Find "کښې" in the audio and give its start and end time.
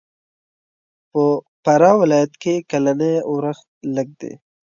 2.41-2.55